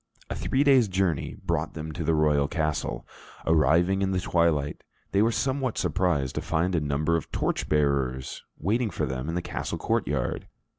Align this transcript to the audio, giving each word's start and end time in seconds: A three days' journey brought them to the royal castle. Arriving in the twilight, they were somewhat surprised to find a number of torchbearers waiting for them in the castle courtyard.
A 0.31 0.35
three 0.35 0.63
days' 0.63 0.87
journey 0.87 1.37
brought 1.45 1.75
them 1.75 1.91
to 1.91 2.03
the 2.03 2.15
royal 2.15 2.47
castle. 2.47 3.05
Arriving 3.45 4.01
in 4.01 4.09
the 4.09 4.19
twilight, 4.19 4.81
they 5.11 5.21
were 5.21 5.31
somewhat 5.31 5.77
surprised 5.77 6.33
to 6.33 6.41
find 6.41 6.73
a 6.73 6.79
number 6.81 7.17
of 7.17 7.31
torchbearers 7.31 8.43
waiting 8.57 8.89
for 8.89 9.05
them 9.05 9.29
in 9.29 9.35
the 9.35 9.43
castle 9.43 9.77
courtyard. 9.77 10.47